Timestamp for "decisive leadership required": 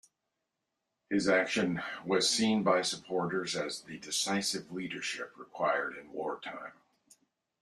3.99-5.95